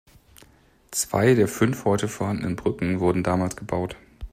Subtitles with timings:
[0.89, 3.97] Zwei der fünf heute vorhandenen Brücken wurden damals gebaut.